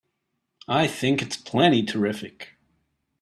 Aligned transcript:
I 0.67 0.87
think 0.87 1.21
it's 1.21 1.37
plenty 1.37 1.83
terrific! 1.83 2.57